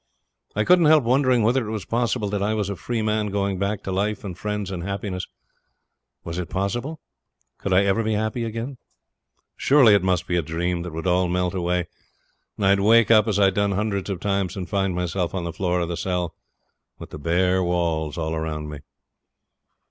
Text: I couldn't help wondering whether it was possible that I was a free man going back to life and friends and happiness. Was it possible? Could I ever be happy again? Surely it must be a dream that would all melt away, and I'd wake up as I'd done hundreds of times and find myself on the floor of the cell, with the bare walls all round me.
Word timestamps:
I 0.55 0.63
couldn't 0.63 0.85
help 0.85 1.03
wondering 1.03 1.43
whether 1.43 1.67
it 1.67 1.69
was 1.71 1.85
possible 1.85 2.27
that 2.29 2.41
I 2.41 2.55
was 2.55 2.71
a 2.71 2.75
free 2.75 3.03
man 3.03 3.27
going 3.27 3.59
back 3.59 3.83
to 3.83 3.91
life 3.91 4.23
and 4.23 4.35
friends 4.35 4.71
and 4.71 4.81
happiness. 4.81 5.27
Was 6.23 6.39
it 6.39 6.49
possible? 6.49 6.99
Could 7.59 7.71
I 7.71 7.83
ever 7.83 8.01
be 8.01 8.13
happy 8.13 8.43
again? 8.43 8.79
Surely 9.55 9.93
it 9.93 10.01
must 10.01 10.25
be 10.25 10.37
a 10.37 10.41
dream 10.41 10.81
that 10.81 10.91
would 10.91 11.05
all 11.05 11.27
melt 11.27 11.53
away, 11.53 11.85
and 12.57 12.65
I'd 12.65 12.79
wake 12.79 13.11
up 13.11 13.27
as 13.27 13.37
I'd 13.37 13.53
done 13.53 13.73
hundreds 13.73 14.09
of 14.09 14.19
times 14.19 14.55
and 14.57 14.67
find 14.67 14.95
myself 14.95 15.35
on 15.35 15.43
the 15.43 15.53
floor 15.53 15.79
of 15.81 15.87
the 15.87 15.95
cell, 15.97 16.33
with 16.97 17.11
the 17.11 17.19
bare 17.19 17.61
walls 17.61 18.17
all 18.17 18.35
round 18.39 18.71
me. 18.71 18.79